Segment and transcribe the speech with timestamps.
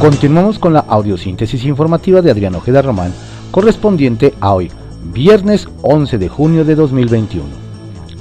[0.00, 3.12] Continuamos con la audiosíntesis informativa de Adrián Ojeda Román,
[3.52, 4.68] correspondiente a hoy,
[5.12, 7.44] viernes 11 de junio de 2021.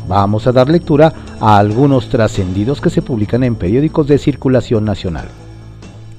[0.07, 5.25] Vamos a dar lectura a algunos trascendidos que se publican en periódicos de circulación nacional.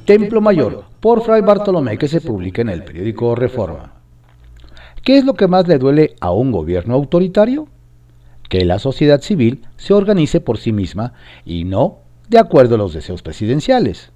[0.04, 3.95] Templo Mayor, por Fray Bartolomé, que se publica en el periódico Reforma.
[5.06, 7.68] ¿Qué es lo que más le duele a un gobierno autoritario?
[8.48, 11.12] Que la sociedad civil se organice por sí misma
[11.44, 14.10] y no de acuerdo a los deseos presidenciales.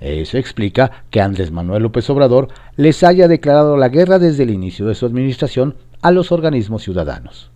[0.00, 4.86] Eso explica que Andrés Manuel López Obrador les haya declarado la guerra desde el inicio
[4.86, 7.50] de su administración a los organismos ciudadanos.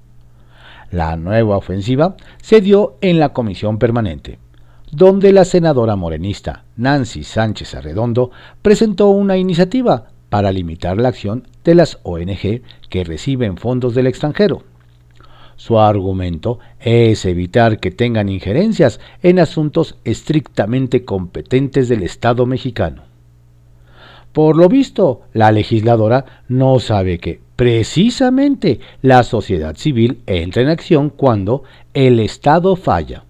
[0.90, 4.38] La nueva ofensiva se dio en la comisión permanente,
[4.92, 11.74] donde la senadora morenista Nancy Sánchez Arredondo presentó una iniciativa para limitar la acción de
[11.74, 14.62] las ONG que reciben fondos del extranjero.
[15.56, 23.02] Su argumento es evitar que tengan injerencias en asuntos estrictamente competentes del Estado mexicano.
[24.32, 31.10] Por lo visto, la legisladora no sabe que precisamente la sociedad civil entra en acción
[31.10, 33.24] cuando el Estado falla.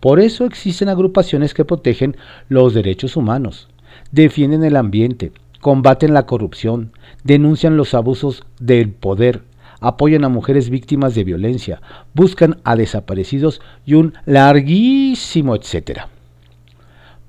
[0.00, 2.16] Por eso existen agrupaciones que protegen
[2.48, 3.68] los derechos humanos,
[4.10, 5.32] defienden el ambiente,
[5.62, 6.90] combaten la corrupción,
[7.22, 9.44] denuncian los abusos del poder,
[9.80, 11.80] apoyan a mujeres víctimas de violencia,
[12.14, 16.08] buscan a desaparecidos y un larguísimo etcétera.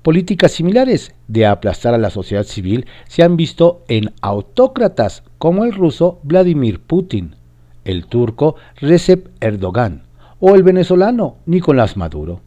[0.02, 5.72] Políticas similares de aplastar a la sociedad civil se han visto en autócratas como el
[5.72, 7.36] ruso Vladimir Putin,
[7.84, 10.02] el turco Recep Erdogan
[10.40, 12.40] o el venezolano Nicolás Maduro.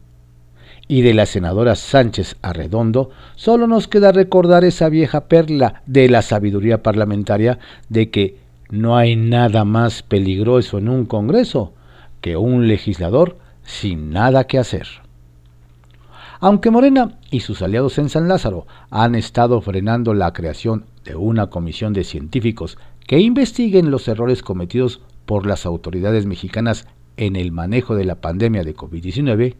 [0.88, 6.22] Y de la senadora Sánchez Arredondo solo nos queda recordar esa vieja perla de la
[6.22, 7.58] sabiduría parlamentaria
[7.90, 8.38] de que
[8.70, 11.74] no hay nada más peligroso en un Congreso
[12.20, 14.86] que un legislador sin nada que hacer.
[16.40, 21.48] Aunque Morena y sus aliados en San Lázaro han estado frenando la creación de una
[21.48, 27.96] comisión de científicos que investiguen los errores cometidos por las autoridades mexicanas en el manejo
[27.96, 29.56] de la pandemia de COVID-19,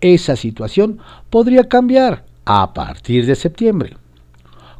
[0.00, 0.98] esa situación
[1.30, 3.96] podría cambiar a partir de septiembre.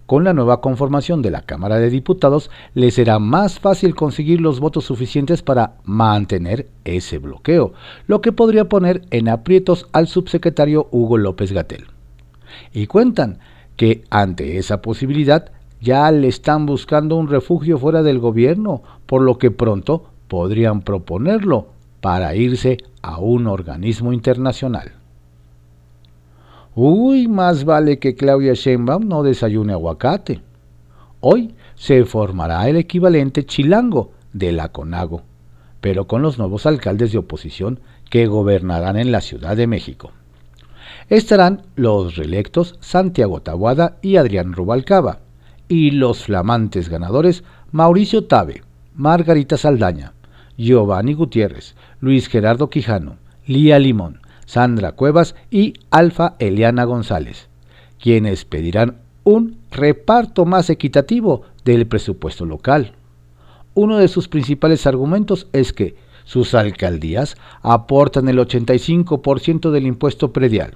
[0.06, 4.60] Con la nueva conformación de la Cámara de Diputados, le será más fácil conseguir los
[4.60, 7.72] votos suficientes para mantener ese bloqueo,
[8.06, 11.87] lo que podría poner en aprietos al subsecretario Hugo López Gatel.
[12.72, 13.41] Y cuentan
[13.75, 15.50] que ante esa posibilidad
[15.81, 21.66] ya le están buscando un refugio fuera del gobierno, por lo que pronto podrían proponerlo
[22.00, 24.93] para irse a un organismo internacional.
[26.79, 30.43] Uy, más vale que Claudia Sheinbaum no desayune aguacate.
[31.21, 35.23] Hoy se formará el equivalente chilango de la CONAGO,
[35.81, 40.13] pero con los nuevos alcaldes de oposición que gobernarán en la Ciudad de México.
[41.09, 45.21] Estarán los reelectos Santiago Tabuada y Adrián Rubalcaba,
[45.69, 48.63] y los flamantes ganadores Mauricio Tabe,
[48.95, 50.13] Margarita Saldaña,
[50.59, 53.17] Giovanni Gutiérrez, Luis Gerardo Quijano,
[53.47, 57.49] Lía Limón, Sandra Cuevas y Alfa Eliana González,
[58.01, 62.93] quienes pedirán un reparto más equitativo del presupuesto local.
[63.75, 70.75] Uno de sus principales argumentos es que sus alcaldías aportan el 85% del impuesto predial.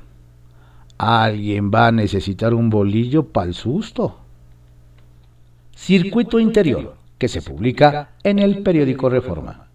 [0.98, 4.18] Alguien va a necesitar un bolillo para el susto.
[5.74, 9.69] Circuito Interior, que se publica en el periódico Reforma.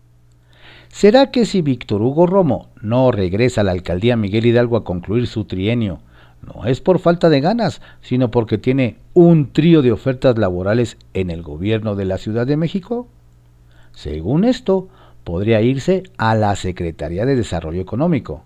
[0.95, 5.27] ¿Será que si Víctor Hugo Romo no regresa a la alcaldía Miguel Hidalgo a concluir
[5.27, 5.99] su trienio,
[6.41, 11.31] no es por falta de ganas, sino porque tiene un trío de ofertas laborales en
[11.31, 13.09] el gobierno de la Ciudad de México?
[13.91, 14.87] Según esto,
[15.25, 18.43] podría irse a la Secretaría de Desarrollo Económico,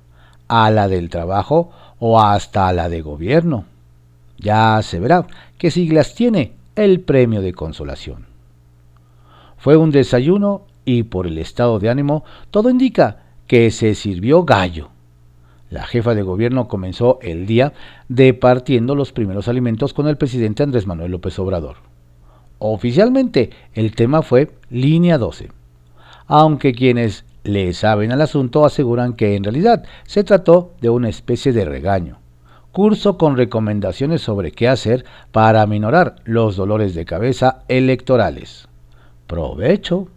[0.47, 3.65] a la del Trabajo o hasta a la de Gobierno.
[4.39, 5.27] Ya se verá
[5.59, 8.25] qué siglas tiene el premio de consolación.
[9.59, 14.89] Fue un desayuno y por el estado de ánimo, todo indica que se sirvió gallo.
[15.69, 17.73] La jefa de gobierno comenzó el día
[18.07, 21.77] departiendo los primeros alimentos con el presidente Andrés Manuel López Obrador.
[22.57, 25.51] Oficialmente, el tema fue línea 12,
[26.25, 31.53] aunque quienes le saben al asunto aseguran que en realidad se trató de una especie
[31.53, 32.17] de regaño,
[32.71, 38.67] curso con recomendaciones sobre qué hacer para aminorar los dolores de cabeza electorales.
[39.27, 40.07] Provecho.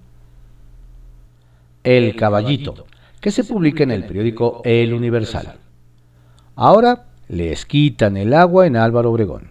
[1.84, 2.86] El Caballito,
[3.20, 5.54] que se publica en el periódico El Universal.
[6.54, 9.50] Ahora les quitan el agua en Álvaro Obregón.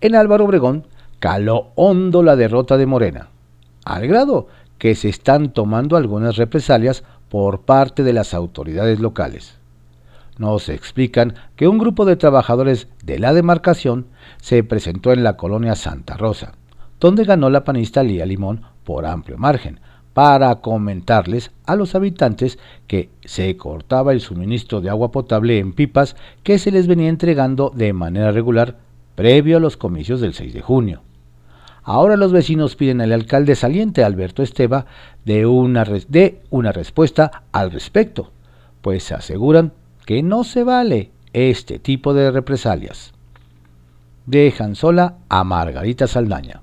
[0.00, 0.86] En Álvaro Obregón
[1.18, 3.28] caló hondo la derrota de Morena,
[3.84, 4.46] al grado
[4.78, 9.58] que se están tomando algunas represalias por parte de las autoridades locales.
[10.38, 14.06] Nos explican que un grupo de trabajadores de la demarcación
[14.40, 16.52] se presentó en la colonia Santa Rosa,
[17.00, 19.80] donde ganó la panista Lía Limón por amplio margen,
[20.16, 26.16] para comentarles a los habitantes que se cortaba el suministro de agua potable en pipas
[26.42, 28.78] que se les venía entregando de manera regular
[29.14, 31.02] previo a los comicios del 6 de junio.
[31.82, 34.86] Ahora los vecinos piden al alcalde saliente Alberto Esteba
[35.26, 38.32] de una, de una respuesta al respecto,
[38.80, 39.74] pues se aseguran
[40.06, 43.12] que no se vale este tipo de represalias.
[44.24, 46.62] Dejan sola a Margarita Saldaña.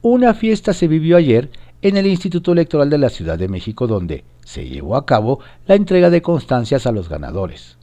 [0.00, 1.50] Una fiesta se vivió ayer
[1.82, 5.74] en el Instituto Electoral de la Ciudad de México donde se llevó a cabo la
[5.74, 7.76] entrega de constancias a los ganadores.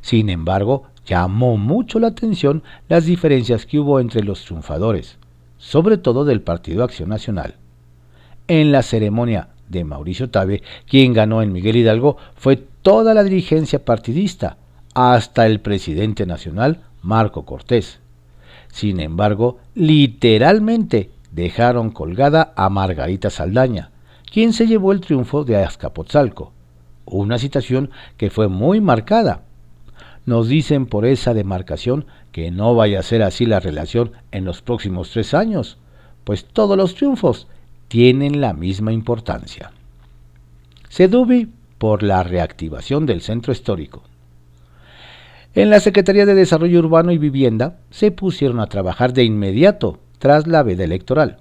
[0.00, 5.18] Sin embargo, llamó mucho la atención las diferencias que hubo entre los triunfadores,
[5.58, 7.56] sobre todo del Partido Acción Nacional.
[8.48, 13.84] En la ceremonia de Mauricio Tabe, quien ganó en Miguel Hidalgo, fue toda la dirigencia
[13.84, 14.58] partidista,
[14.94, 18.00] hasta el presidente nacional, Marco Cortés.
[18.68, 23.90] Sin embargo, literalmente dejaron colgada a Margarita Saldaña,
[24.30, 26.52] quien se llevó el triunfo de Azcapotzalco,
[27.04, 29.42] una situación que fue muy marcada.
[30.26, 34.62] Nos dicen por esa demarcación que no vaya a ser así la relación en los
[34.62, 35.78] próximos tres años,
[36.22, 37.48] pues todos los triunfos
[37.88, 39.72] tienen la misma importancia.
[40.88, 44.02] Sedubi por la reactivación del centro histórico.
[45.54, 50.46] En la Secretaría de Desarrollo Urbano y Vivienda se pusieron a trabajar de inmediato tras
[50.46, 51.38] la veda electoral.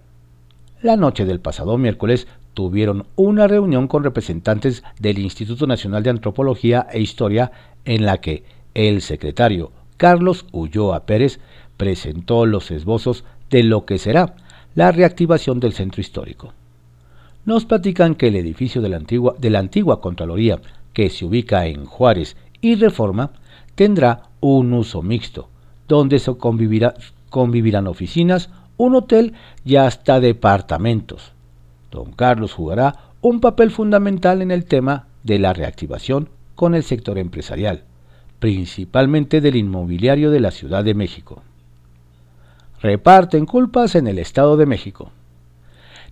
[0.81, 6.87] La noche del pasado miércoles tuvieron una reunión con representantes del Instituto Nacional de Antropología
[6.91, 7.51] e Historia
[7.85, 8.43] en la que
[8.73, 11.39] el secretario Carlos Ulloa Pérez
[11.77, 14.35] presentó los esbozos de lo que será
[14.75, 16.53] la reactivación del centro histórico.
[17.45, 18.89] Nos platican que el edificio de
[19.49, 20.59] la antigua, Contraloría,
[20.93, 23.31] que se ubica en Juárez y Reforma,
[23.75, 25.49] tendrá un uso mixto,
[25.87, 29.33] donde se convivirán oficinas, un hotel
[29.63, 31.33] y hasta departamentos.
[31.91, 37.17] Don Carlos jugará un papel fundamental en el tema de la reactivación con el sector
[37.17, 37.83] empresarial,
[38.39, 41.43] principalmente del inmobiliario de la Ciudad de México
[42.83, 45.09] reparten culpas en el Estado de México.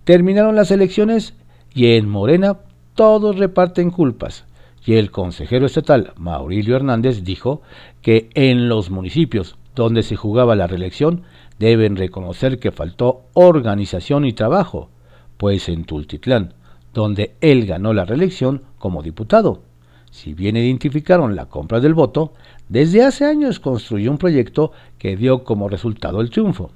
[0.04, 1.34] Terminaron las elecciones
[1.74, 2.60] y en Morena
[2.94, 4.46] todos reparten culpas.
[4.84, 7.60] Y el consejero estatal Maurilio Hernández dijo
[8.00, 11.22] que en los municipios donde se jugaba la reelección
[11.62, 14.90] deben reconocer que faltó organización y trabajo,
[15.36, 16.54] pues en Tultitlán,
[16.92, 19.62] donde él ganó la reelección como diputado,
[20.10, 22.32] si bien identificaron la compra del voto,
[22.68, 26.72] desde hace años construyó un proyecto que dio como resultado el triunfo.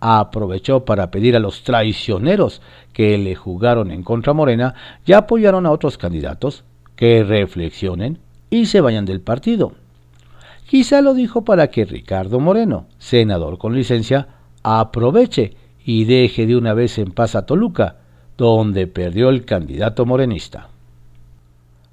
[0.00, 2.60] Aprovechó para pedir a los traicioneros
[2.92, 4.74] que le jugaron en contra Morena
[5.06, 6.64] y apoyaron a otros candidatos
[6.94, 8.18] que reflexionen
[8.50, 9.72] y se vayan del partido.
[10.74, 14.26] Quizá lo dijo para que Ricardo Moreno, senador con licencia,
[14.64, 15.54] aproveche
[15.84, 17.98] y deje de una vez en paz a Toluca,
[18.36, 20.70] donde perdió el candidato morenista.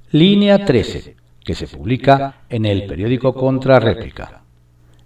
[0.10, 4.42] Línea 13, que se publica en el periódico Contrarréplica.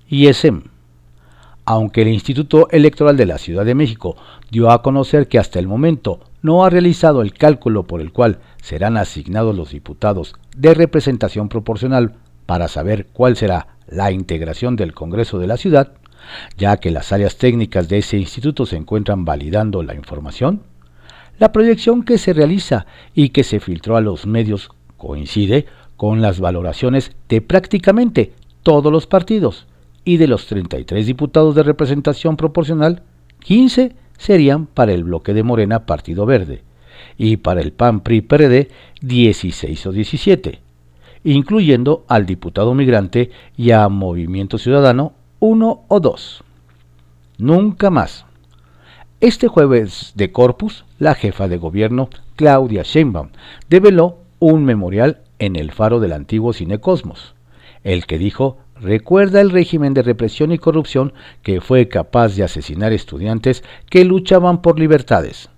[0.07, 0.69] ISM.
[1.65, 4.15] Aunque el Instituto Electoral de la Ciudad de México
[4.51, 8.39] dio a conocer que hasta el momento no ha realizado el cálculo por el cual
[8.61, 12.13] serán asignados los diputados de representación proporcional
[12.45, 15.93] para saber cuál será la integración del Congreso de la ciudad,
[16.57, 20.63] ya que las áreas técnicas de ese instituto se encuentran validando la información,
[21.37, 25.65] la proyección que se realiza y que se filtró a los medios coincide
[25.97, 28.33] con las valoraciones de prácticamente
[28.63, 29.67] todos los partidos
[30.03, 33.03] y de los 33 diputados de representación proporcional,
[33.39, 36.63] 15 serían para el bloque de Morena Partido Verde
[37.17, 38.69] y para el PAN PRI PRD
[39.01, 40.59] 16 o 17,
[41.25, 46.43] incluyendo al diputado migrante y a Movimiento Ciudadano 1 o 2.
[47.39, 48.25] Nunca más.
[49.19, 53.29] Este jueves de Corpus, la jefa de gobierno, Claudia Sheinbaum,
[53.69, 57.33] develó un memorial en el faro del antiguo Cine Cosmos,
[57.83, 62.93] el que dijo recuerda el régimen de represión y corrupción que fue capaz de asesinar
[62.93, 65.49] estudiantes que luchaban por libertades.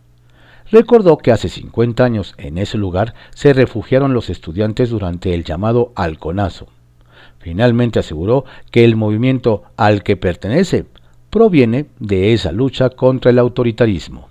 [0.72, 5.94] Recordó que hace 50 años en ese lugar se refugiaron los estudiantes durante el llamado
[5.96, 6.68] halconazo.
[7.40, 10.86] Finalmente aseguró que el movimiento al que pertenece
[11.30, 14.28] proviene de esa lucha contra el autoritarismo.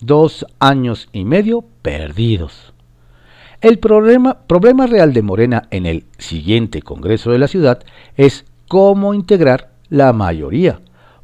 [0.00, 2.72] Dos años y medio perdidos.
[3.60, 7.82] El problema, problema real de Morena en el siguiente Congreso de la Ciudad
[8.16, 10.80] es cómo integrar la mayoría,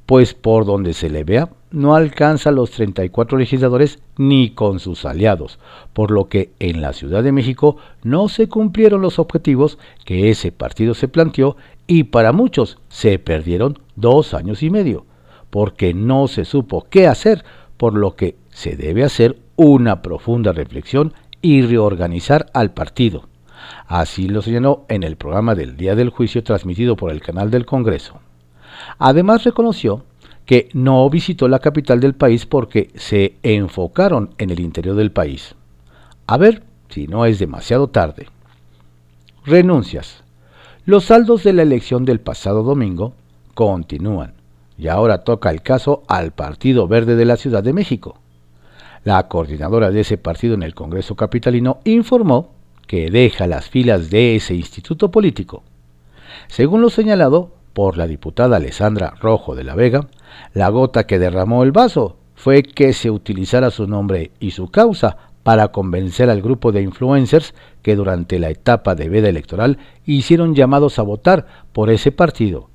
[0.06, 5.58] pues por donde se le vea no alcanza los 34 legisladores ni con sus aliados,
[5.92, 10.52] por lo que en la Ciudad de México no se cumplieron los objetivos que ese
[10.52, 15.06] partido se planteó y para muchos se perdieron dos años y medio,
[15.50, 17.44] porque no se supo qué hacer,
[17.76, 23.28] por lo que se debe hacer una profunda reflexión y reorganizar al partido.
[23.86, 27.66] Así lo señaló en el programa del Día del Juicio transmitido por el canal del
[27.66, 28.20] Congreso.
[28.98, 30.04] Además reconoció
[30.46, 35.54] que no visitó la capital del país porque se enfocaron en el interior del país.
[36.26, 38.28] A ver si no es demasiado tarde.
[39.44, 40.22] Renuncias.
[40.84, 43.14] Los saldos de la elección del pasado domingo
[43.54, 44.34] continúan
[44.76, 48.18] y ahora toca el caso al Partido Verde de la Ciudad de México.
[49.04, 52.50] La coordinadora de ese partido en el Congreso Capitalino informó
[52.86, 55.62] que deja las filas de ese instituto político.
[56.48, 60.08] Según lo señalado por la diputada Alessandra Rojo de la Vega,
[60.54, 65.16] la gota que derramó el vaso fue que se utilizara su nombre y su causa
[65.42, 70.98] para convencer al grupo de influencers que durante la etapa de veda electoral hicieron llamados
[70.98, 72.68] a votar por ese partido.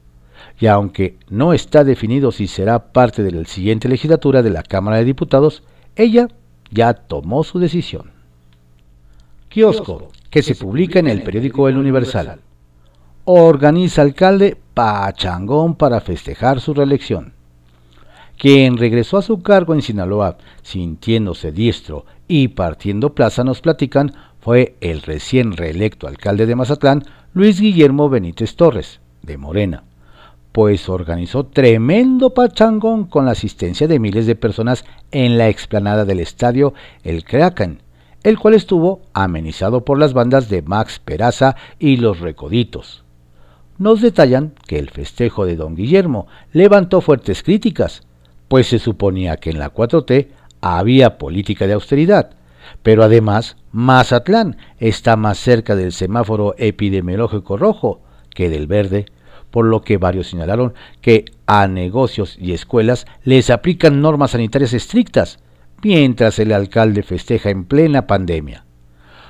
[0.59, 4.97] Y aunque no está definido si será parte de la siguiente legislatura de la Cámara
[4.97, 5.63] de Diputados,
[5.95, 6.27] ella
[6.71, 8.11] ya tomó su decisión.
[9.49, 12.39] Kiosco, que se publica en el periódico El Universal.
[13.25, 17.33] Organiza alcalde Pachangón para festejar su reelección.
[18.37, 24.75] Quien regresó a su cargo en Sinaloa sintiéndose diestro y partiendo plaza nos platican fue
[24.79, 27.03] el recién reelecto alcalde de Mazatlán,
[27.33, 29.83] Luis Guillermo Benítez Torres, de Morena,
[30.51, 36.19] pues organizó tremendo pachangón con la asistencia de miles de personas en la explanada del
[36.19, 37.81] estadio El Kraken,
[38.23, 43.03] el cual estuvo amenizado por las bandas de Max Peraza y Los Recoditos.
[43.79, 48.06] Nos detallan que el festejo de don Guillermo levantó fuertes críticas,
[48.47, 50.27] pues se suponía que en la 4T
[50.61, 52.31] había política de austeridad,
[52.83, 58.01] pero además Mazatlán está más cerca del semáforo epidemiológico rojo
[58.33, 59.05] que del verde,
[59.51, 65.39] por lo que varios señalaron que a negocios y escuelas les aplican normas sanitarias estrictas,
[65.83, 68.65] mientras el alcalde festeja en plena pandemia.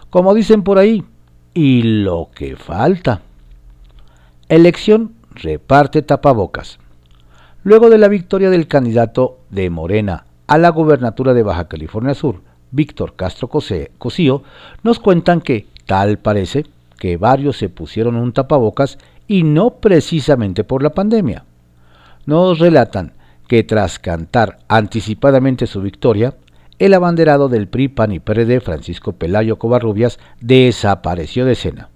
[0.09, 1.03] Como dicen por ahí,
[1.53, 3.21] y lo que falta.
[4.47, 6.79] Elección reparte tapabocas.
[7.67, 12.39] Luego de la victoria del candidato de Morena a la gobernatura de Baja California Sur,
[12.71, 14.43] Víctor Castro Cosío,
[14.83, 16.65] nos cuentan que, tal parece,
[16.97, 18.97] que varios se pusieron un tapabocas
[19.27, 21.43] y no precisamente por la pandemia.
[22.25, 23.12] Nos relatan
[23.50, 26.36] que tras cantar anticipadamente su victoria,
[26.79, 31.89] el abanderado del PRI, PAN y PRD, Francisco Pelayo Covarrubias, desapareció de escena.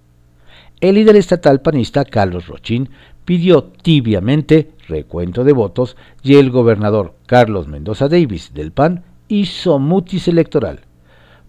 [0.81, 2.89] El líder estatal panista, Carlos Rochín,
[3.23, 10.27] pidió tibiamente recuento de votos y el gobernador Carlos Mendoza Davis del PAN hizo mutis
[10.27, 10.81] electoral,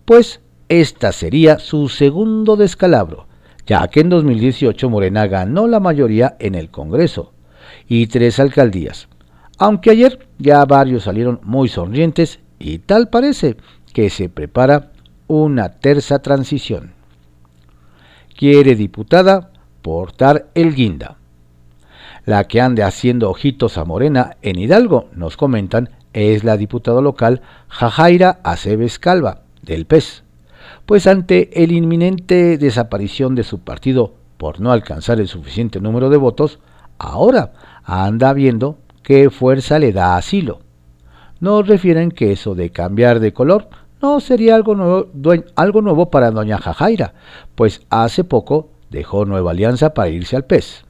[0.07, 3.27] pues esta sería su segundo descalabro,
[3.67, 7.33] ya que en 2018 Morena ganó la mayoría en el Congreso
[7.87, 9.09] y tres alcaldías,
[9.59, 13.57] aunque ayer ya varios salieron muy sonrientes y tal parece
[13.93, 14.93] que se prepara
[15.27, 16.93] una terza transición.
[18.37, 19.51] Quiere diputada
[19.83, 21.19] portar el guinda.
[22.25, 27.43] La que ande haciendo ojitos a Morena en Hidalgo, nos comentan, es la diputada local
[27.69, 30.23] Jajaira Aceves Calva, del PES.
[30.87, 36.17] Pues ante el inminente desaparición de su partido por no alcanzar el suficiente número de
[36.17, 36.61] votos,
[36.97, 40.61] ahora anda viendo qué fuerza le da asilo.
[41.41, 43.69] Nos refieren que eso de cambiar de color
[44.01, 45.09] no sería algo nuevo,
[45.57, 47.15] algo nuevo para doña Jajaira,
[47.57, 50.85] pues hace poco dejó Nueva Alianza para irse al PES.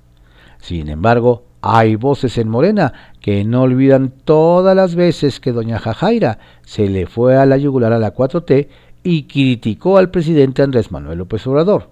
[0.62, 6.38] Sin embargo, hay voces en Morena que no olvidan todas las veces que doña Jajaira
[6.64, 8.68] se le fue a la yugular a la 4T
[9.02, 11.90] y criticó al presidente Andrés Manuel López Obrador.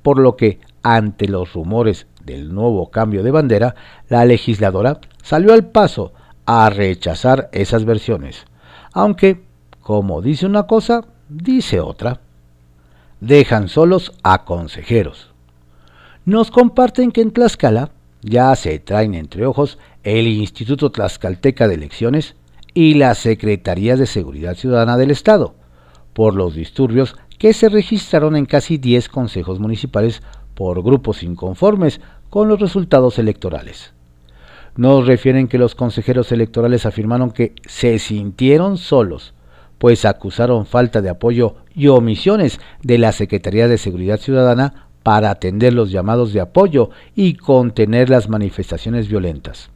[0.00, 3.74] Por lo que, ante los rumores del nuevo cambio de bandera,
[4.08, 6.14] la legisladora salió al paso
[6.46, 8.46] a rechazar esas versiones.
[8.94, 9.42] Aunque,
[9.82, 12.20] como dice una cosa, dice otra.
[13.20, 15.30] Dejan solos a consejeros.
[16.24, 17.90] Nos comparten que en Tlaxcala
[18.28, 22.36] ya se traen entre ojos el Instituto Tlaxcalteca de Elecciones
[22.74, 25.54] y la Secretaría de Seguridad Ciudadana del Estado,
[26.12, 30.22] por los disturbios que se registraron en casi 10 consejos municipales
[30.54, 33.92] por grupos inconformes con los resultados electorales.
[34.76, 39.34] Nos refieren que los consejeros electorales afirmaron que se sintieron solos,
[39.78, 45.72] pues acusaron falta de apoyo y omisiones de la Secretaría de Seguridad Ciudadana para atender
[45.72, 49.70] los llamados de apoyo y contener las manifestaciones violentas.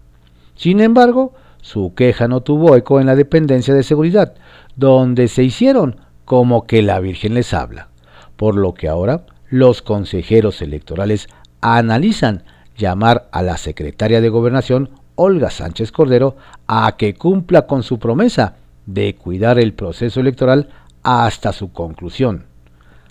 [0.56, 4.34] Sin embargo, su queja no tuvo eco en la dependencia de seguridad,
[4.76, 5.96] donde se hicieron
[6.26, 7.88] como que la Virgen les habla,
[8.36, 11.28] por lo que ahora los consejeros electorales
[11.62, 12.42] analizan
[12.76, 16.36] llamar a la secretaria de Gobernación, Olga Sánchez Cordero,
[16.66, 20.68] a que cumpla con su promesa de cuidar el proceso electoral
[21.02, 22.44] hasta su conclusión.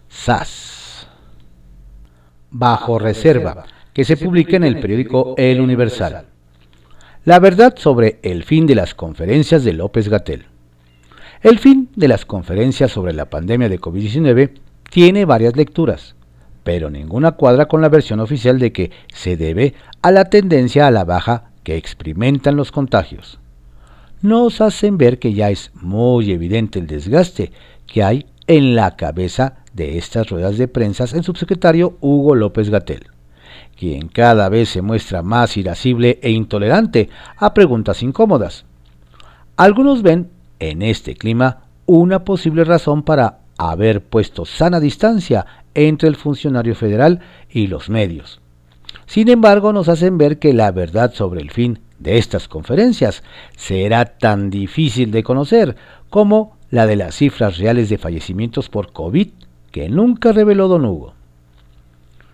[0.08, 0.81] SAS.
[2.52, 6.26] Bajo reserva, que se publica en el periódico El Universal.
[7.24, 10.46] La verdad sobre el fin de las conferencias de López Gatel.
[11.44, 14.52] El fin de las conferencias sobre la pandemia de COVID-19
[14.90, 16.16] tiene varias lecturas,
[16.64, 20.92] pero ninguna cuadra con la versión oficial de que se debe a la tendencia a
[20.92, 23.40] la baja que experimentan los contagios.
[24.22, 27.52] Nos hacen ver que ya es muy evidente el desgaste
[27.88, 33.08] que hay en la cabeza de estas ruedas de prensa el subsecretario Hugo López Gatel,
[33.78, 38.66] quien cada vez se muestra más irascible e intolerante a preguntas incómodas.
[39.58, 46.16] Algunos ven en este clima una posible razón para haber puesto sana distancia entre el
[46.16, 48.42] funcionario federal y los medios.
[49.06, 53.24] Sin embargo, nos hacen ver que la verdad sobre el fin de estas conferencias
[53.56, 55.76] será tan difícil de conocer
[56.10, 59.30] como la de las cifras reales de fallecimientos por COVID
[59.72, 61.14] que nunca reveló don Hugo.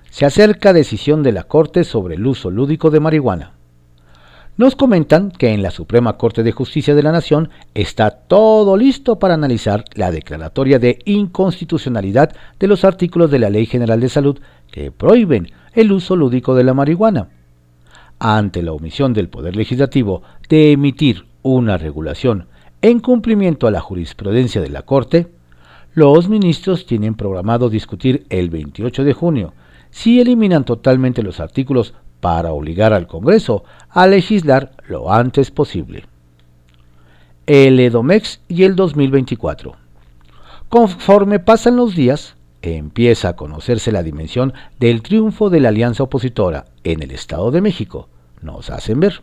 [0.09, 3.51] Se acerca decisión de la Corte sobre el uso lúdico de marihuana.
[4.57, 9.19] Nos comentan que en la Suprema Corte de Justicia de la Nación está todo listo
[9.19, 14.39] para analizar la declaratoria de inconstitucionalidad de los artículos de la Ley General de Salud
[14.71, 17.29] que prohíben el uso lúdico de la marihuana.
[18.17, 22.47] Ante la omisión del Poder Legislativo de emitir una regulación
[22.81, 25.27] en cumplimiento a la jurisprudencia de la Corte,
[25.97, 29.53] los ministros tienen programado discutir el 28 de junio
[29.89, 36.05] si eliminan totalmente los artículos para obligar al Congreso a legislar lo antes posible.
[37.47, 39.75] El EDOMEX y el 2024.
[40.69, 46.65] Conforme pasan los días, empieza a conocerse la dimensión del triunfo de la alianza opositora
[46.83, 48.07] en el Estado de México,
[48.43, 49.21] nos hacen ver.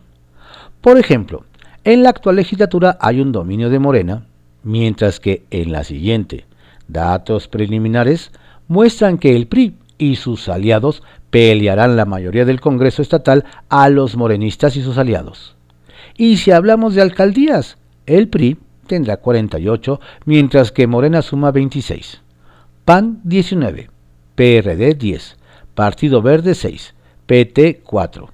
[0.81, 1.45] Por ejemplo,
[1.85, 4.25] en la actual legislatura hay un dominio de Morena,
[4.63, 6.45] mientras que en la siguiente,
[6.87, 8.31] datos preliminares
[8.67, 14.15] muestran que el PRI y sus aliados pelearán la mayoría del Congreso estatal a los
[14.15, 15.55] morenistas y sus aliados.
[16.17, 22.21] Y si hablamos de alcaldías, el PRI tendrá 48, mientras que Morena suma 26.
[22.85, 23.89] PAN 19,
[24.35, 25.37] PRD 10,
[25.73, 26.93] Partido Verde 6,
[27.25, 28.29] PT 4.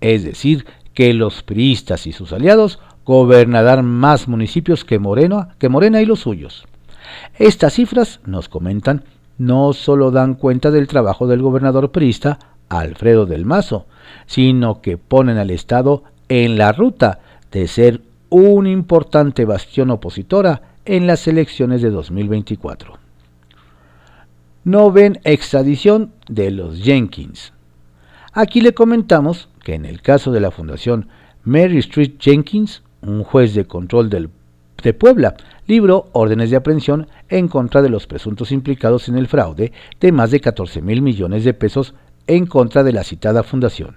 [0.00, 6.00] Es decir, que los priistas y sus aliados gobernarán más municipios que Morena, que Morena
[6.00, 6.66] y los suyos.
[7.38, 9.04] Estas cifras, nos comentan,
[9.38, 13.86] no solo dan cuenta del trabajo del gobernador priista Alfredo del Mazo,
[14.26, 21.06] sino que ponen al Estado en la ruta de ser un importante bastión opositora en
[21.06, 22.98] las elecciones de 2024
[24.68, 27.54] no ven extradición de los Jenkins.
[28.34, 31.08] Aquí le comentamos que en el caso de la Fundación
[31.42, 34.10] Mary Street Jenkins, un juez de control
[34.82, 35.34] de Puebla
[35.66, 40.30] libró órdenes de aprehensión en contra de los presuntos implicados en el fraude de más
[40.30, 41.94] de 14 mil millones de pesos
[42.26, 43.96] en contra de la citada fundación.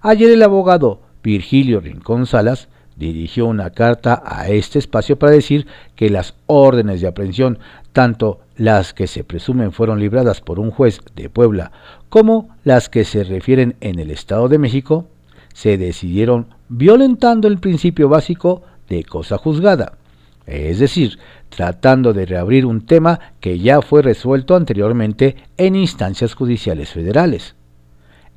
[0.00, 6.10] Ayer el abogado Virgilio Rincón Salas dirigió una carta a este espacio para decir que
[6.10, 7.58] las órdenes de aprehensión,
[7.92, 11.72] tanto las que se presumen fueron libradas por un juez de Puebla
[12.08, 15.06] como las que se refieren en el Estado de México,
[15.54, 19.98] se decidieron violentando el principio básico de cosa juzgada,
[20.46, 21.18] es decir,
[21.48, 27.54] tratando de reabrir un tema que ya fue resuelto anteriormente en instancias judiciales federales.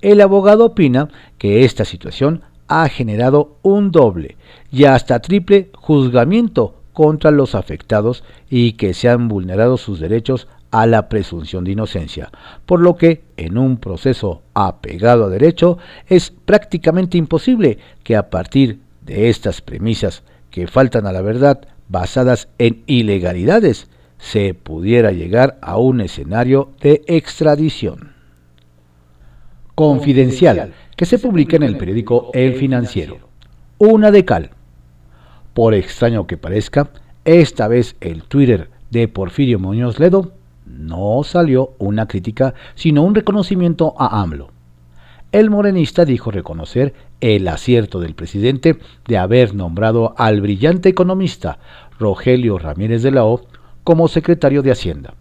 [0.02, 4.38] El abogado opina que esta situación ha generado un doble
[4.72, 10.86] y hasta triple juzgamiento contra los afectados y que se han vulnerado sus derechos a
[10.86, 12.32] la presunción de inocencia,
[12.66, 15.78] por lo que en un proceso apegado a derecho
[16.08, 20.24] es prácticamente imposible que a partir de estas premisas
[20.56, 27.04] que faltan a la verdad basadas en ilegalidades se pudiera llegar a un escenario de
[27.08, 28.14] extradición.
[29.76, 33.18] Confidencial, que se publica en el periódico El Financiero.
[33.80, 34.52] Una de cal.
[35.54, 36.90] Por extraño que parezca,
[37.26, 40.32] esta vez el Twitter de Porfirio Muñoz Ledo
[40.66, 44.52] no salió una crítica, sino un reconocimiento a AMLO.
[45.34, 51.60] El morenista dijo reconocer el acierto del presidente de haber nombrado al brillante economista
[52.00, 53.42] Rogelio Ramírez de la O
[53.84, 55.14] como secretario de Hacienda.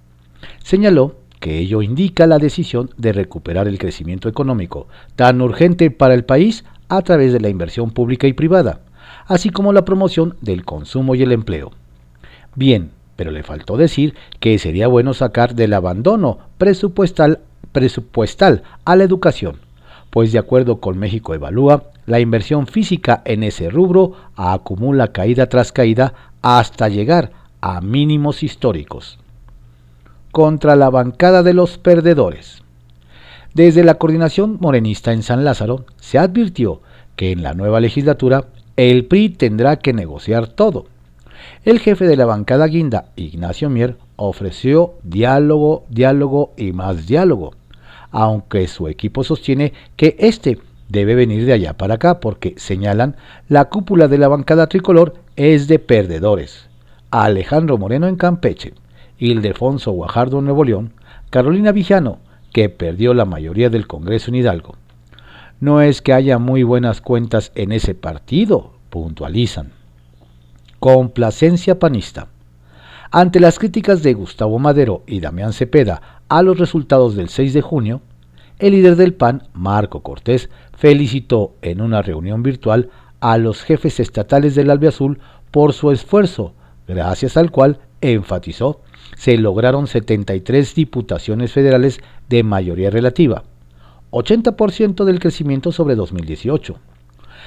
[0.62, 6.24] Señaló que ello indica la decisión de recuperar el crecimiento económico tan urgente para el
[6.24, 8.80] país a través de la inversión pública y privada,
[9.26, 11.72] así como la promoción del consumo y el empleo.
[12.54, 17.42] Bien, pero le faltó decir que sería bueno sacar del abandono presupuestal,
[18.85, 19.57] a la educación,
[20.14, 25.72] pues de acuerdo con México Evalúa, la inversión física en ese rubro acumula caída tras
[25.72, 29.18] caída hasta llegar a mínimos históricos.
[30.31, 32.62] Contra la bancada de los perdedores.
[33.55, 36.81] Desde la coordinación morenista en San Lázaro se advirtió
[37.16, 38.44] que en la nueva legislatura
[38.77, 40.87] el PRI tendrá que negociar todo.
[41.64, 47.55] El jefe de la bancada guinda, Ignacio Mier, ofreció diálogo, diálogo y más diálogo,
[48.14, 53.16] aunque su equipo sostiene que este debe venir de allá para acá porque señalan
[53.48, 56.68] la cúpula de la bancada tricolor es de perdedores.
[57.11, 58.72] Alejandro Moreno en Campeche,
[59.18, 60.92] Ildefonso Guajardo en Nuevo León,
[61.31, 62.18] Carolina Vijano,
[62.53, 64.77] que perdió la mayoría del Congreso en Hidalgo.
[65.59, 69.72] No es que haya muy buenas cuentas en ese partido, puntualizan.
[70.79, 72.29] Complacencia panista.
[73.11, 77.62] Ante las críticas de Gustavo Madero y Damián Cepeda a los resultados del 6 de
[77.62, 78.00] junio,
[78.58, 84.54] el líder del PAN, Marco Cortés, felicitó en una reunión virtual a los jefes estatales
[84.54, 85.18] del Albiazul
[85.50, 86.52] por su esfuerzo,
[86.87, 88.80] gracias al cual, enfatizó,
[89.16, 93.44] se lograron 73 diputaciones federales de mayoría relativa,
[94.10, 96.76] 80% del crecimiento sobre 2018.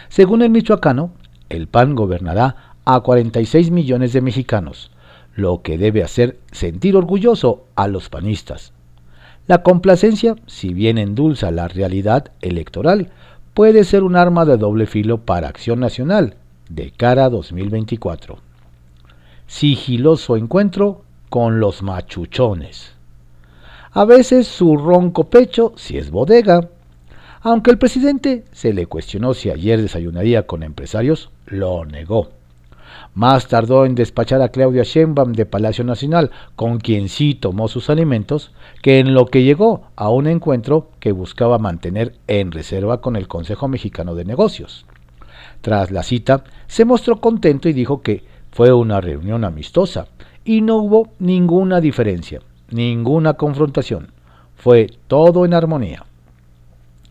[0.10, 1.12] Según el michoacano,
[1.50, 4.92] el PAN gobernará a 46 millones de mexicanos,
[5.38, 8.74] lo que debe hacer sentir orgulloso a los panistas.
[9.46, 13.12] La complacencia, si bien endulza la realidad electoral,
[13.54, 16.36] puede ser un arma de doble filo para Acción Nacional
[16.70, 18.40] de cara a 2024.
[19.46, 22.96] Sigiloso encuentro con los machuchones.
[23.92, 26.68] A veces su ronco pecho si es bodega.
[27.42, 32.37] Aunque el presidente se le cuestionó si ayer desayunaría con empresarios, lo negó.
[33.18, 37.90] Más tardó en despachar a Claudia Sheinbaum de Palacio Nacional, con quien sí tomó sus
[37.90, 38.52] alimentos,
[38.84, 43.28] que en lo que llegó a un encuentro que buscaba mantener en reserva con el
[43.28, 44.86] Consejo Mexicano de Negocios.
[45.62, 50.10] Tras la cita, se mostró contento y dijo que fue una reunión amistosa
[50.46, 54.12] y no hubo ninguna diferencia, ninguna confrontación.
[54.58, 56.06] Fue todo en armonía.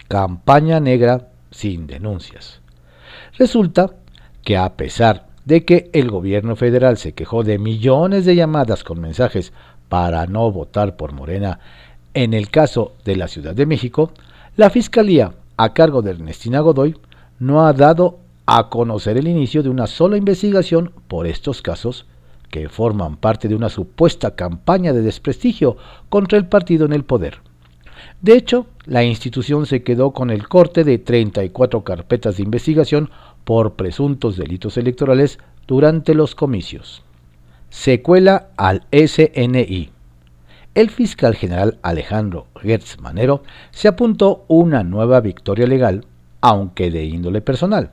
[0.06, 2.60] Campaña negra sin denuncias.
[3.36, 3.90] Resulta
[4.44, 9.00] que a pesar de que el gobierno federal se quejó de millones de llamadas con
[9.00, 9.52] mensajes
[9.88, 11.60] para no votar por Morena
[12.12, 14.10] en el caso de la Ciudad de México,
[14.56, 16.96] la Fiscalía, a cargo de Ernestina Godoy,
[17.38, 22.06] no ha dado a conocer el inicio de una sola investigación por estos casos
[22.50, 25.76] que forman parte de una supuesta campaña de desprestigio
[26.08, 27.38] contra el partido en el poder.
[28.20, 33.10] De hecho, la institución se quedó con el corte de 34 carpetas de investigación
[33.46, 37.04] por presuntos delitos electorales durante los comicios.
[37.70, 39.90] Secuela al SNI.
[40.74, 46.06] El fiscal general Alejandro Gertz Manero se apuntó una nueva victoria legal,
[46.40, 47.92] aunque de índole personal.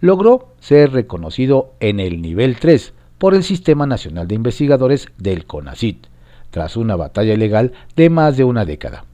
[0.00, 6.06] Logró ser reconocido en el nivel 3 por el Sistema Nacional de Investigadores del CONACIT,
[6.50, 9.04] tras una batalla legal de más de una década.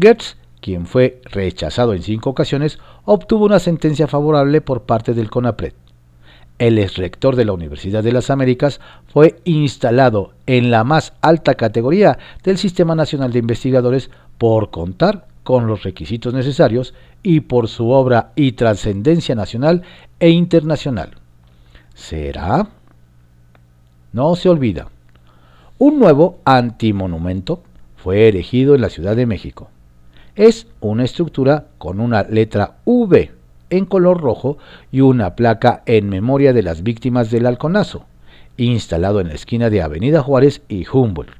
[0.00, 5.74] Gertz quien fue rechazado en cinco ocasiones, obtuvo una sentencia favorable por parte del CONAPRED.
[6.58, 11.56] El ex rector de la Universidad de las Américas fue instalado en la más alta
[11.56, 16.94] categoría del Sistema Nacional de Investigadores por contar con los requisitos necesarios
[17.24, 19.82] y por su obra y trascendencia nacional
[20.20, 21.16] e internacional.
[21.94, 22.68] ¿Será?
[24.12, 24.88] No se olvida.
[25.78, 27.64] Un nuevo antimonumento
[27.96, 29.68] fue erigido en la Ciudad de México
[30.36, 33.30] es una estructura con una letra V
[33.70, 34.58] en color rojo
[34.90, 38.04] y una placa en memoria de las víctimas del halconazo,
[38.56, 41.32] instalado en la esquina de Avenida Juárez y Humboldt.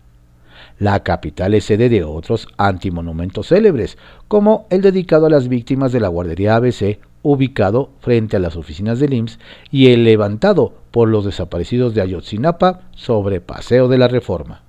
[0.79, 6.01] La capital es sede de otros antimonumentos célebres, como el dedicado a las víctimas de
[6.01, 9.39] la guardería ABC, ubicado frente a las oficinas del IMSS,
[9.71, 14.63] y el levantado por los desaparecidos de Ayotzinapa sobre Paseo de la Reforma.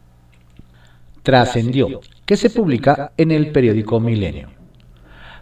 [1.24, 4.50] Trascendió que se publica en el periódico Milenio.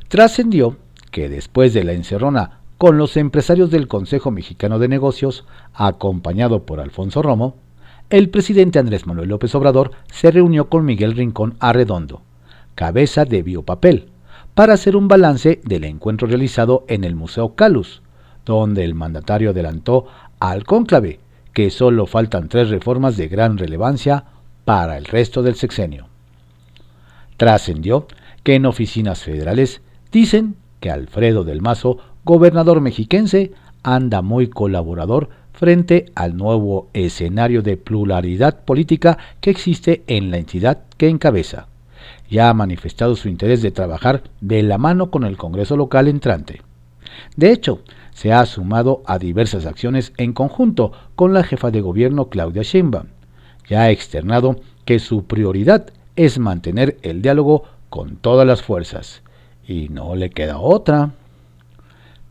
[0.08, 0.78] Trascendió
[1.12, 6.80] que después de la encerrona con los empresarios del Consejo Mexicano de Negocios, acompañado por
[6.80, 7.56] Alfonso Romo,
[8.10, 12.24] el presidente Andrés Manuel López Obrador se reunió con Miguel Rincón Arredondo,
[12.76, 14.10] cabeza de Biopapel,
[14.56, 18.02] para hacer un balance del encuentro realizado en el Museo Calus,
[18.46, 20.08] donde el mandatario adelantó
[20.40, 21.20] al cónclave
[21.54, 24.26] que solo faltan tres reformas de gran relevancia
[24.66, 26.11] para el resto del sexenio.
[27.42, 28.06] Trascendió
[28.44, 33.52] que en oficinas federales dicen que Alfredo del Mazo, gobernador mexiquense,
[33.82, 40.84] anda muy colaborador frente al nuevo escenario de pluralidad política que existe en la entidad
[40.98, 41.66] que encabeza.
[42.30, 46.62] Ya ha manifestado su interés de trabajar de la mano con el Congreso local entrante.
[47.38, 47.82] De hecho,
[48.14, 53.08] se ha sumado a diversas acciones en conjunto con la jefa de gobierno Claudia Sheinbaum.
[53.68, 59.22] Ya ha externado que su prioridad es mantener el diálogo con todas las fuerzas.
[59.68, 61.12] Y no le queda otra.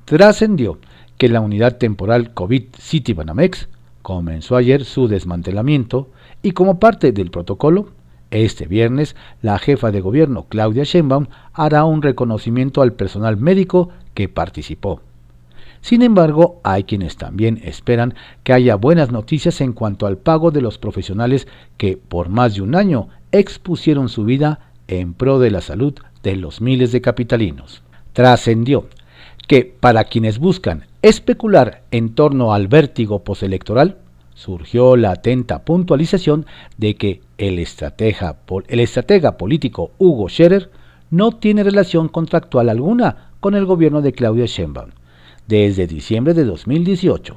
[0.04, 0.78] Trascendió
[1.16, 3.68] que la unidad temporal COVID City Banamex
[4.02, 6.08] comenzó ayer su desmantelamiento
[6.42, 7.90] y como parte del protocolo,
[8.30, 14.28] este viernes la jefa de gobierno Claudia Sheinbaum hará un reconocimiento al personal médico que
[14.28, 15.02] participó.
[15.82, 18.14] Sin embargo, hay quienes también esperan
[18.44, 22.62] que haya buenas noticias en cuanto al pago de los profesionales que por más de
[22.62, 27.82] un año expusieron su vida en pro de la salud de los miles de capitalinos.
[28.12, 28.88] Trascendió
[29.46, 33.96] que para quienes buscan especular en torno al vértigo postelectoral,
[34.34, 38.36] surgió la atenta puntualización de que el estratega,
[39.36, 40.70] político Hugo Scherer
[41.10, 44.90] no tiene relación contractual alguna con el gobierno de Claudia Sheinbaum
[45.46, 47.36] desde diciembre de 2018,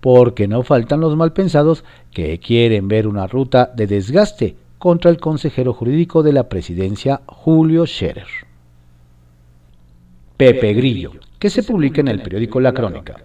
[0.00, 5.72] porque no faltan los malpensados que quieren ver una ruta de desgaste contra el consejero
[5.72, 8.28] jurídico de la presidencia Julio Scherer.
[10.36, 13.16] Pepe Grillo, que se publica en el periódico La Crónica.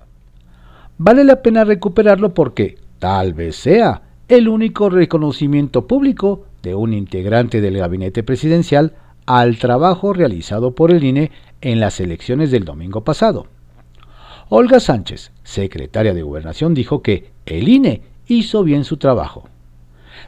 [0.97, 7.61] Vale la pena recuperarlo porque tal vez sea el único reconocimiento público de un integrante
[7.61, 8.93] del gabinete presidencial
[9.25, 13.47] al trabajo realizado por el INE en las elecciones del domingo pasado.
[14.49, 19.49] Olga Sánchez, secretaria de Gobernación, dijo que el INE hizo bien su trabajo.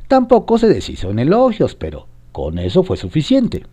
[0.08, 3.64] Tampoco se deshizo en elogios, pero con eso fue suficiente.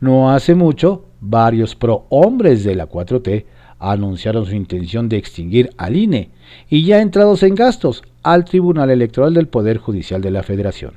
[0.00, 3.44] No hace mucho, varios pro-hombres de la 4T
[3.78, 6.30] anunciaron su intención de extinguir al INE
[6.68, 10.94] y ya entrados en gastos al Tribunal Electoral del Poder Judicial de la Federación.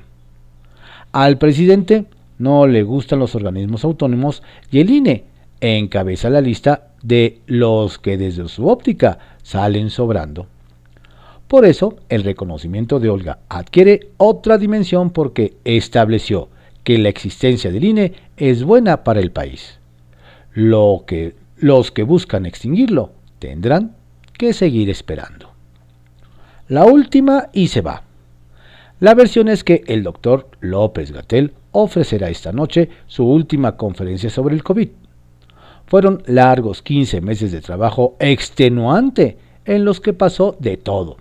[1.12, 2.06] Al presidente
[2.38, 5.24] no le gustan los organismos autónomos y el INE
[5.60, 10.46] encabeza la lista de los que desde su óptica salen sobrando.
[11.48, 16.48] Por eso, el reconocimiento de Olga adquiere otra dimensión porque estableció
[16.82, 19.78] que la existencia del INE es buena para el país.
[20.54, 23.94] Lo que los que buscan extinguirlo tendrán
[24.36, 25.50] que seguir esperando.
[26.68, 28.02] La última y se va.
[28.98, 34.54] La versión es que el doctor López Gatel ofrecerá esta noche su última conferencia sobre
[34.54, 34.88] el COVID.
[35.86, 41.18] Fueron largos 15 meses de trabajo extenuante en los que pasó de todo.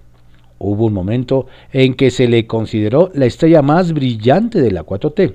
[0.67, 5.33] Hubo un momento en que se le consideró la estrella más brillante de la 4T,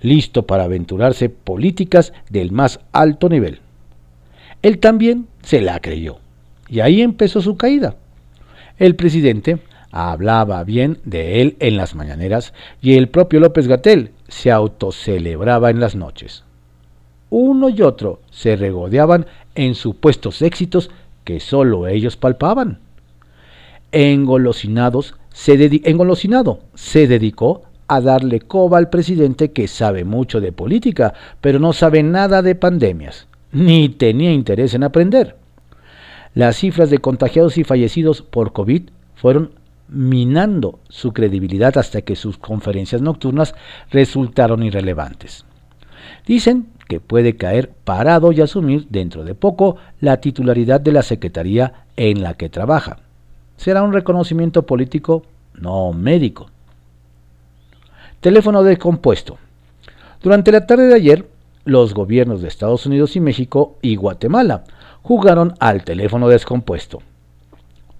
[0.00, 3.60] listo para aventurarse políticas del más alto nivel.
[4.62, 6.18] Él también se la creyó,
[6.68, 7.96] y ahí empezó su caída.
[8.78, 9.58] El presidente
[9.90, 15.80] hablaba bien de él en las mañaneras y el propio López Gatel se autocelebraba en
[15.80, 16.44] las noches
[17.32, 20.90] uno y otro se regodeaban en supuestos éxitos
[21.24, 22.78] que sólo ellos palpaban.
[23.92, 25.14] Engolosinados,
[25.84, 31.74] engolosinado se dedicó a darle coba al presidente que sabe mucho de política, pero no
[31.74, 35.36] sabe nada de pandemias, ni tenía interés en aprender.
[36.34, 39.50] Las cifras de contagiados y fallecidos por COVID fueron
[39.88, 43.54] minando su credibilidad hasta que sus conferencias nocturnas
[43.90, 45.44] resultaron irrelevantes.
[46.26, 51.84] Dicen que puede caer parado y asumir dentro de poco la titularidad de la Secretaría
[51.96, 53.01] en la que trabaja.
[53.62, 55.22] Será un reconocimiento político,
[55.54, 56.50] no médico.
[58.20, 59.38] Teléfono descompuesto.
[60.20, 61.28] Durante la tarde de ayer,
[61.64, 64.64] los gobiernos de Estados Unidos y México y Guatemala
[65.02, 67.02] jugaron al teléfono descompuesto.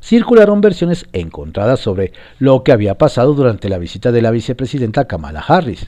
[0.00, 5.44] Circularon versiones encontradas sobre lo que había pasado durante la visita de la vicepresidenta Kamala
[5.46, 5.86] Harris.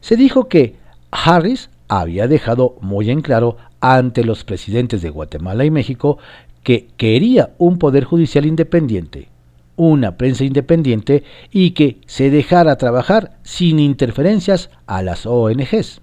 [0.00, 0.76] Se dijo que
[1.10, 6.18] Harris había dejado muy en claro ante los presidentes de Guatemala y México
[6.66, 9.28] que quería un poder judicial independiente,
[9.76, 16.00] una prensa independiente y que se dejara trabajar sin interferencias a las ONGs.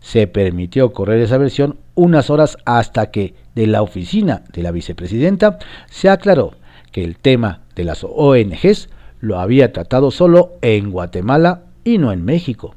[0.00, 5.60] Se permitió correr esa versión unas horas hasta que de la oficina de la vicepresidenta
[5.88, 6.54] se aclaró
[6.90, 8.88] que el tema de las ONGs
[9.20, 12.74] lo había tratado solo en Guatemala y no en México.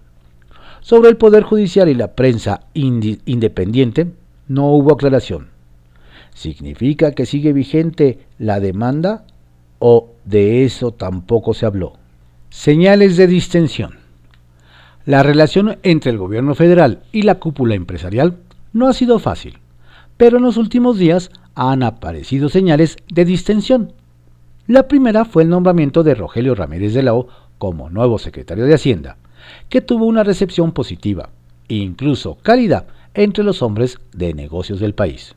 [0.82, 4.06] Sobre el Poder Judicial y la prensa independiente
[4.48, 5.51] no hubo aclaración.
[6.34, 9.26] ¿Significa que sigue vigente la demanda
[9.80, 11.94] o de eso tampoco se habló?
[12.50, 14.00] Señales de distensión.
[15.06, 18.38] La relación entre el gobierno federal y la cúpula empresarial
[18.74, 19.58] no ha sido fácil,
[20.18, 23.94] pero en los últimos días han aparecido señales de distensión.
[24.68, 28.74] La primera fue el nombramiento de Rogelio Ramírez de la O como nuevo secretario de
[28.74, 29.18] Hacienda,
[29.70, 31.30] que tuvo una recepción positiva,
[31.68, 35.36] incluso cálida, entre los hombres de negocios del país.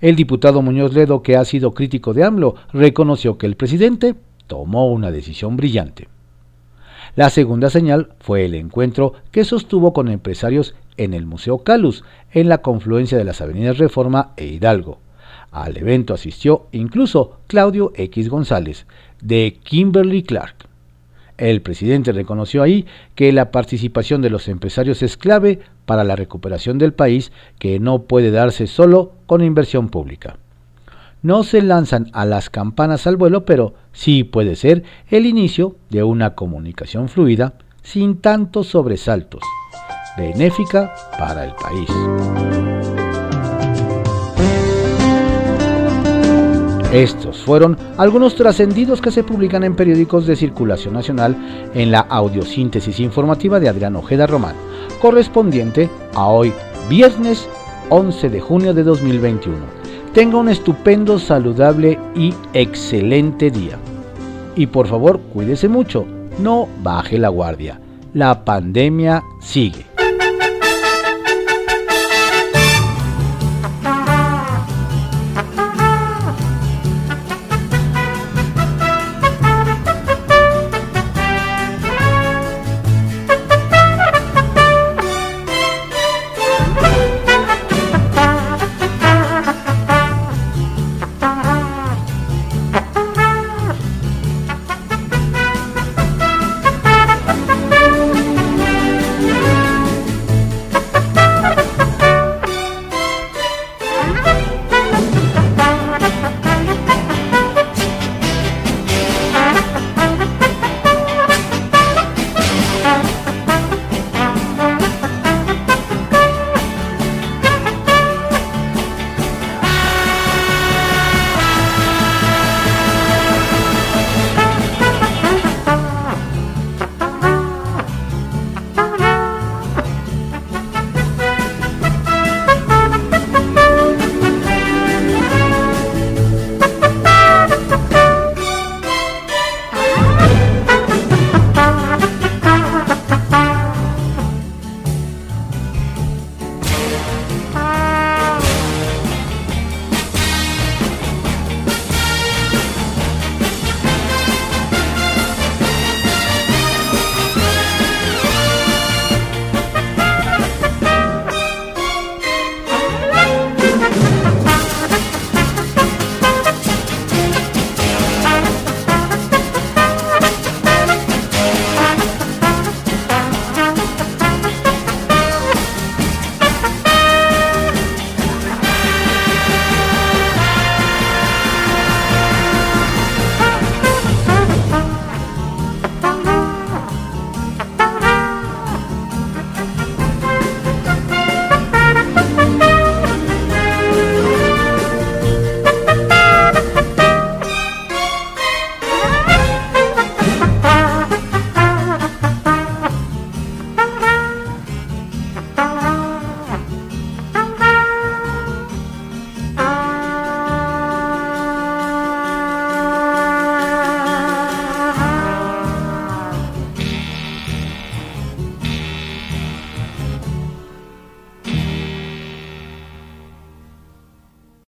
[0.00, 4.14] El diputado Muñoz Ledo, que ha sido crítico de AMLO, reconoció que el presidente
[4.46, 6.08] tomó una decisión brillante.
[7.16, 12.48] La segunda señal fue el encuentro que sostuvo con empresarios en el Museo Calus, en
[12.48, 14.98] la confluencia de las avenidas Reforma e Hidalgo.
[15.50, 18.86] Al evento asistió incluso Claudio X González,
[19.20, 20.67] de Kimberly Clark.
[21.38, 26.78] El presidente reconoció ahí que la participación de los empresarios es clave para la recuperación
[26.78, 30.36] del país que no puede darse solo con inversión pública.
[31.22, 36.02] No se lanzan a las campanas al vuelo, pero sí puede ser el inicio de
[36.02, 39.42] una comunicación fluida sin tantos sobresaltos,
[40.16, 42.37] benéfica para el país.
[46.92, 51.36] Estos fueron algunos trascendidos que se publican en periódicos de circulación nacional
[51.74, 54.54] en la audiosíntesis informativa de Adrián Ojeda Román,
[54.98, 56.50] correspondiente a hoy,
[56.88, 57.46] viernes
[57.90, 59.58] 11 de junio de 2021.
[60.14, 63.76] Tenga un estupendo, saludable y excelente día.
[64.56, 66.06] Y por favor, cuídese mucho,
[66.38, 67.78] no baje la guardia.
[68.14, 69.87] La pandemia sigue.